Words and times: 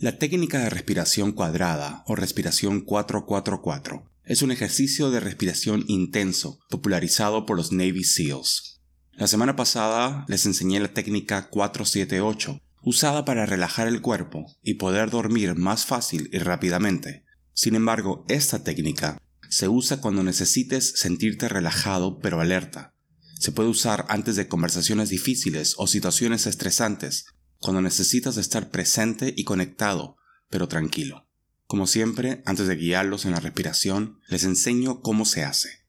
La 0.00 0.16
técnica 0.16 0.60
de 0.60 0.70
respiración 0.70 1.32
cuadrada 1.32 2.04
o 2.06 2.14
respiración 2.14 2.82
444 2.82 4.08
es 4.26 4.42
un 4.42 4.52
ejercicio 4.52 5.10
de 5.10 5.18
respiración 5.18 5.84
intenso 5.88 6.60
popularizado 6.70 7.46
por 7.46 7.56
los 7.56 7.72
Navy 7.72 8.04
SEALs. 8.04 8.80
La 9.14 9.26
semana 9.26 9.56
pasada 9.56 10.24
les 10.28 10.46
enseñé 10.46 10.78
la 10.78 10.94
técnica 10.94 11.48
478, 11.48 12.60
usada 12.80 13.24
para 13.24 13.44
relajar 13.44 13.88
el 13.88 14.00
cuerpo 14.00 14.46
y 14.62 14.74
poder 14.74 15.10
dormir 15.10 15.56
más 15.56 15.84
fácil 15.84 16.30
y 16.32 16.38
rápidamente. 16.38 17.24
Sin 17.52 17.74
embargo, 17.74 18.24
esta 18.28 18.62
técnica 18.62 19.20
se 19.50 19.66
usa 19.66 20.00
cuando 20.00 20.22
necesites 20.22 20.92
sentirte 20.94 21.48
relajado 21.48 22.20
pero 22.20 22.40
alerta. 22.40 22.94
Se 23.40 23.50
puede 23.50 23.68
usar 23.68 24.06
antes 24.08 24.36
de 24.36 24.46
conversaciones 24.46 25.08
difíciles 25.08 25.74
o 25.76 25.88
situaciones 25.88 26.46
estresantes 26.46 27.24
cuando 27.58 27.82
necesitas 27.82 28.36
estar 28.36 28.70
presente 28.70 29.34
y 29.36 29.44
conectado, 29.44 30.16
pero 30.48 30.68
tranquilo. 30.68 31.26
Como 31.66 31.86
siempre, 31.86 32.42
antes 32.46 32.66
de 32.66 32.76
guiarlos 32.76 33.24
en 33.24 33.32
la 33.32 33.40
respiración, 33.40 34.20
les 34.28 34.44
enseño 34.44 35.00
cómo 35.00 35.24
se 35.24 35.44
hace. 35.44 35.84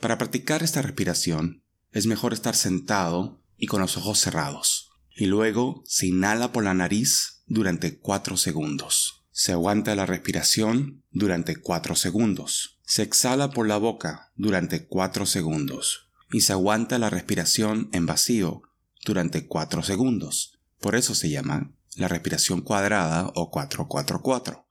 Para 0.00 0.16
practicar 0.16 0.62
esta 0.62 0.80
respiración, 0.80 1.62
es 1.92 2.06
mejor 2.06 2.32
estar 2.32 2.54
sentado 2.54 3.42
y 3.56 3.66
con 3.66 3.80
los 3.80 3.96
ojos 3.96 4.18
cerrados. 4.18 4.92
Y 5.14 5.26
luego 5.26 5.82
se 5.84 6.06
inhala 6.06 6.52
por 6.52 6.64
la 6.64 6.74
nariz 6.74 7.42
durante 7.46 7.98
4 7.98 8.36
segundos. 8.36 9.24
Se 9.32 9.52
aguanta 9.52 9.94
la 9.94 10.06
respiración 10.06 11.02
durante 11.10 11.56
4 11.56 11.96
segundos. 11.96 12.78
Se 12.84 13.02
exhala 13.02 13.50
por 13.50 13.66
la 13.66 13.76
boca 13.76 14.32
durante 14.36 14.86
4 14.86 15.26
segundos. 15.26 16.08
Y 16.30 16.42
se 16.42 16.52
aguanta 16.52 16.98
la 16.98 17.10
respiración 17.10 17.88
en 17.92 18.06
vacío 18.06 18.62
durante 19.04 19.46
4 19.46 19.82
segundos. 19.82 20.57
Por 20.80 20.94
eso 20.94 21.14
se 21.14 21.28
llama 21.28 21.72
la 21.96 22.08
respiración 22.08 22.60
cuadrada 22.60 23.30
o 23.34 23.50
444. 23.50 24.64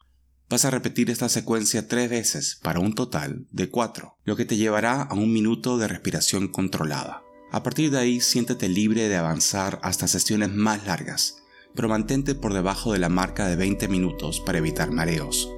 Vas 0.50 0.64
a 0.64 0.72
repetir 0.72 1.10
esta 1.10 1.28
secuencia 1.28 1.90
tres 1.90 2.10
veces 2.10 2.60
para 2.64 2.80
un 2.80 2.94
total 2.94 3.48
de 3.52 3.70
cuatro, 3.70 4.18
lo 4.24 4.38
que 4.38 4.46
te 4.46 4.56
llevará 4.56 5.02
a 5.02 5.14
un 5.14 5.34
minuto 5.34 5.78
de 5.78 5.90
respiración 5.90 6.48
controlada. 6.48 7.22
A 7.52 7.64
partir 7.64 7.92
de 7.92 8.00
ahí 8.00 8.22
siéntete 8.22 8.70
libre 8.70 9.10
de 9.10 9.18
avanzar 9.18 9.80
hasta 9.84 10.08
sesiones 10.08 10.50
más 10.54 10.86
largas, 10.86 11.44
pero 11.76 11.90
mantente 11.90 12.34
por 12.34 12.54
debajo 12.54 12.94
de 12.94 13.00
la 13.00 13.10
marca 13.10 13.46
de 13.48 13.58
20 13.58 13.90
minutos 13.90 14.40
para 14.40 14.60
evitar 14.60 14.92
mareos. 14.92 15.50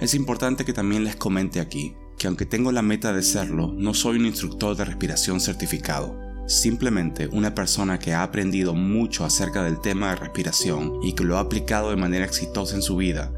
Es 0.00 0.12
importante 0.12 0.66
que 0.66 0.74
también 0.74 1.04
les 1.04 1.16
comente 1.16 1.60
aquí 1.60 1.96
que 2.18 2.26
aunque 2.26 2.46
tengo 2.46 2.72
la 2.72 2.82
meta 2.82 3.12
de 3.14 3.22
serlo, 3.22 3.72
no 3.72 3.94
soy 3.94 4.18
un 4.18 4.26
instructor 4.26 4.76
de 4.76 4.84
respiración 4.84 5.40
certificado 5.40 6.25
simplemente 6.46 7.28
una 7.28 7.54
persona 7.54 7.98
que 7.98 8.14
ha 8.14 8.22
aprendido 8.22 8.74
mucho 8.74 9.24
acerca 9.24 9.62
del 9.64 9.80
tema 9.80 10.10
de 10.10 10.16
respiración 10.16 11.00
y 11.02 11.14
que 11.14 11.24
lo 11.24 11.36
ha 11.36 11.40
aplicado 11.40 11.90
de 11.90 11.96
manera 11.96 12.24
exitosa 12.24 12.76
en 12.76 12.82
su 12.82 12.96
vida. 12.96 13.32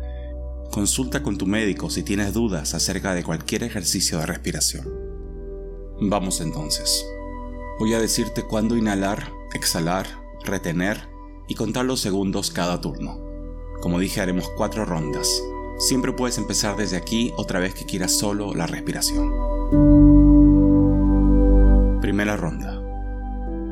Consulta 0.70 1.23
con 1.23 1.39
tu 1.39 1.47
médico 1.47 1.89
si 1.91 2.03
tienes 2.03 2.34
dudas 2.34 2.75
acerca 2.75 3.15
de 3.15 3.25
cualquier 3.25 3.62
ejercicio 3.62 4.19
de 4.19 4.27
respiración. 4.27 4.87
Vamos 6.00 6.41
entonces. 6.41 7.05
Voy 7.78 7.95
a 7.95 8.00
decirte 8.00 8.42
cuándo 8.42 8.77
inhalar, 8.77 9.33
exhalar, 9.55 10.06
retener 10.45 11.09
y 11.48 11.55
contar 11.55 11.87
los 11.87 12.00
segundos 12.00 12.50
cada 12.50 12.81
turno. 12.81 13.19
Como 13.81 13.98
dije, 13.98 14.20
haremos 14.20 14.48
cuatro 14.56 14.84
rondas. 14.84 15.28
Siempre 15.78 16.12
puedes 16.12 16.39
empezar 16.39 16.77
desde 16.77 16.97
aquí 16.97 17.33
otra 17.37 17.61
vez 17.61 17.75
que 17.75 17.87
quieras 17.87 18.12
solo 18.12 18.53
la 18.55 18.67
respiración. 18.67 19.33
Primera 22.00 22.37
ronda. 22.37 22.78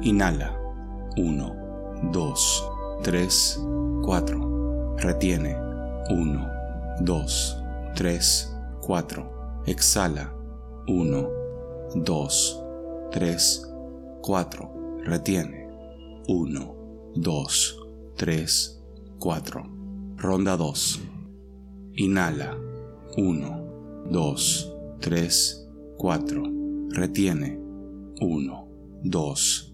Inhala. 0.03 0.53
1, 1.17 2.11
2, 2.13 2.35
3, 3.03 3.29
4. 4.05 4.97
Retiene. 4.99 5.57
1, 6.11 6.51
2, 7.01 7.25
3, 7.95 8.21
4. 8.81 9.63
Exhala. 9.67 10.31
1, 10.87 11.29
2, 12.05 12.29
3, 13.11 13.39
4. 14.23 15.03
Retiene. 15.07 15.69
1, 16.29 16.75
2, 17.17 17.47
3, 18.17 18.47
4. 19.19 19.65
Ronda 20.19 20.57
2. 20.57 21.01
Inhala. 21.97 22.55
1, 23.17 24.09
2, 24.11 24.37
3, 25.01 25.31
4. 25.99 26.43
Retiene. 26.93 27.59
1, 28.21 28.67
2, 29.03 29.35
3, 29.35 29.66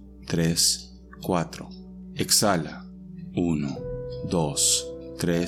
4. 1.20 1.68
Exhala. 2.14 2.84
1, 3.34 3.76
2, 4.30 4.54
3, 5.18 5.46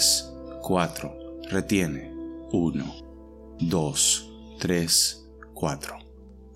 4. 0.62 1.17
Retiene. 1.50 2.12
1, 2.53 2.84
2, 3.61 3.95
3, 4.61 4.89
4. 5.55 5.99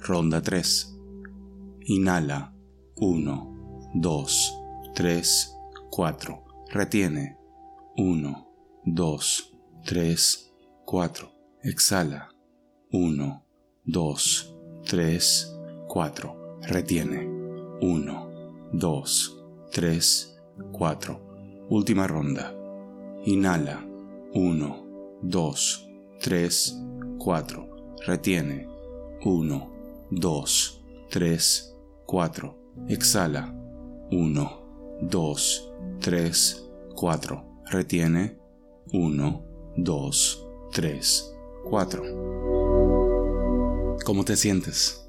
Ronda 0.00 0.40
3. 0.40 0.62
Inhala. 1.86 2.52
1, 2.96 3.46
2, 3.94 4.26
3, 4.94 5.22
4. 5.90 6.44
Retiene. 6.74 7.36
1, 7.96 8.46
2, 8.84 9.18
3, 9.86 10.16
4. 10.84 11.28
Exhala. 11.64 12.28
1, 12.92 13.42
2, 13.86 14.16
3, 14.84 15.20
4. 15.88 16.34
Retiene. 16.68 17.37
1, 17.80 18.70
2, 18.72 19.38
3, 19.70 20.40
4. 20.72 21.20
Última 21.68 22.06
ronda. 22.06 22.54
Inhala. 23.24 23.84
1, 24.34 25.20
2, 25.22 25.88
3, 26.20 26.74
4. 27.18 27.68
Retiene. 28.06 28.66
1, 29.24 29.70
2, 30.10 30.84
3, 31.10 31.76
4. 32.06 32.54
Exhala. 32.88 33.54
1, 34.10 34.60
2, 35.02 35.72
3, 36.00 36.70
4. 36.94 37.44
Retiene. 37.70 38.38
1, 38.92 39.44
2, 39.76 40.48
3, 40.72 41.34
4. 41.70 42.02
¿Cómo 44.04 44.24
te 44.24 44.36
sientes? 44.36 45.07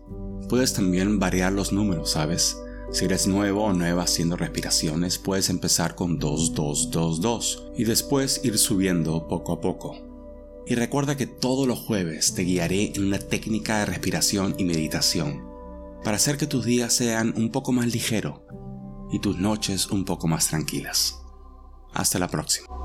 Puedes 0.50 0.74
también 0.74 1.20
variar 1.20 1.54
los 1.54 1.72
números, 1.72 2.12
¿sabes? 2.12 2.58
Si 2.92 3.06
eres 3.06 3.28
nuevo 3.28 3.66
o 3.66 3.74
nueva 3.74 4.04
haciendo 4.04 4.36
respiraciones, 4.36 5.20
puedes 5.20 5.52
empezar 5.52 5.94
con 5.94 6.18
2, 6.18 6.56
2, 6.56 6.90
2, 6.90 7.22
2 7.22 7.72
y 7.78 7.84
después 7.84 8.42
ir 8.44 8.58
subiendo 8.58 9.28
poco 9.28 9.54
a 9.54 9.62
poco. 9.62 9.96
Y 10.66 10.74
recuerda 10.74 11.16
que 11.16 11.28
todos 11.28 11.68
los 11.68 11.78
jueves 11.78 12.34
te 12.34 12.42
guiaré 12.42 12.94
en 12.96 13.06
una 13.06 13.20
técnica 13.20 13.80
de 13.80 13.86
respiración 13.86 14.56
y 14.58 14.66
meditación 14.66 15.48
para 16.04 16.18
hacer 16.18 16.38
que 16.38 16.48
tus 16.48 16.66
días 16.66 16.94
sean 16.94 17.34
un 17.38 17.52
poco 17.52 17.72
más 17.72 17.94
ligeros 17.94 18.40
y 19.12 19.20
tus 19.20 19.38
noches 19.38 19.88
un 19.88 20.04
poco 20.04 20.28
más 20.28 20.48
tranquilas. 20.48 21.20
Hasta 21.94 22.18
la 22.18 22.28
próxima. 22.28 22.79